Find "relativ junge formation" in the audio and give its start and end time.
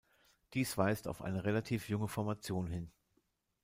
1.43-2.65